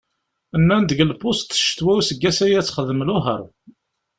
Nnan-d 0.61 0.89
deg 0.91 0.99
lpuṣt 1.09 1.55
ccetwa 1.59 1.91
useggas-ayi 1.99 2.55
ad 2.59 2.65
texdem 2.65 3.01
luheṛ. 3.07 3.41